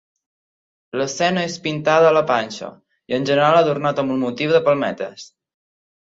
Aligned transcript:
L'escena 0.99 1.41
és 1.49 1.57
pintada 1.65 2.07
a 2.11 2.15
la 2.17 2.23
panxa, 2.31 2.69
i 3.11 3.15
en 3.17 3.27
general 3.31 3.57
adornat 3.59 4.01
amb 4.05 4.15
un 4.15 4.23
motiu 4.23 4.55
de 4.55 4.63
palmetes. 4.69 5.27